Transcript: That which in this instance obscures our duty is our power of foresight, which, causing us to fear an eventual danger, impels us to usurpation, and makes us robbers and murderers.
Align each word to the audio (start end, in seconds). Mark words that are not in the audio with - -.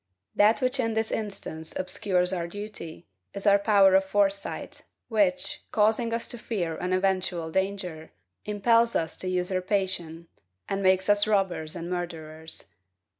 That 0.35 0.61
which 0.63 0.79
in 0.79 0.95
this 0.95 1.11
instance 1.11 1.75
obscures 1.77 2.33
our 2.33 2.47
duty 2.47 3.05
is 3.35 3.45
our 3.45 3.59
power 3.59 3.93
of 3.93 4.03
foresight, 4.03 4.81
which, 5.09 5.63
causing 5.71 6.11
us 6.11 6.27
to 6.29 6.39
fear 6.39 6.75
an 6.75 6.91
eventual 6.91 7.51
danger, 7.51 8.11
impels 8.43 8.95
us 8.95 9.15
to 9.17 9.27
usurpation, 9.29 10.27
and 10.67 10.81
makes 10.81 11.07
us 11.07 11.27
robbers 11.27 11.75
and 11.75 11.87
murderers. 11.87 12.73